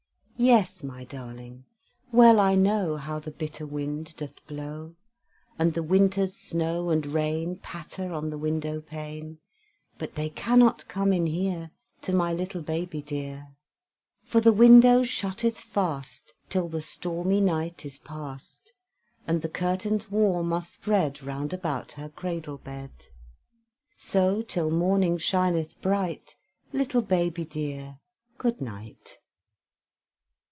[0.37, 1.65] Yes, my darling,
[2.11, 4.95] well I know How the bitter wind doth blow;
[5.59, 9.37] And the winter's snow and rain Patter on the window pane:
[9.99, 11.69] But they cannot come in here,
[12.01, 13.49] To my little baby dear;
[14.23, 18.73] For the window shutteth fast, Till the stormy night is past;
[19.27, 22.89] And the curtains warm are spread Round about her cradle bed:
[23.95, 26.35] So till morning shineth bright,
[26.73, 27.99] Little baby dear,
[28.39, 29.19] good night.